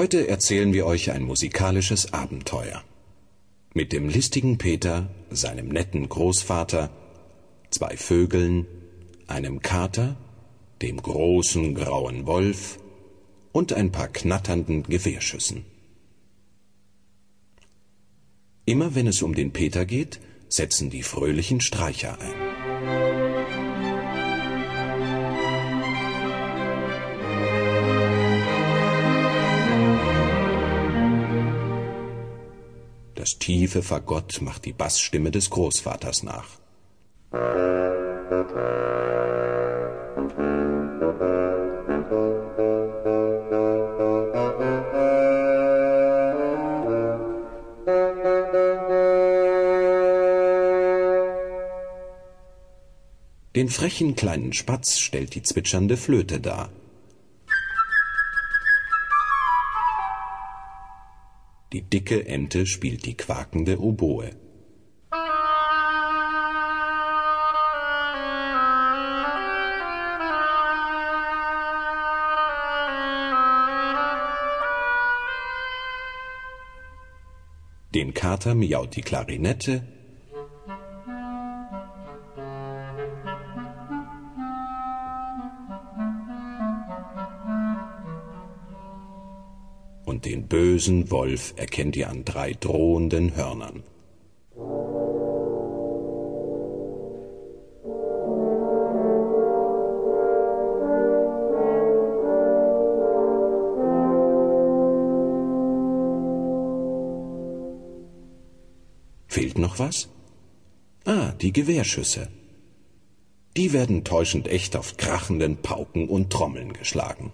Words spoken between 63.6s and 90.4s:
Oboe. Den Kater miaut die Klarinette, und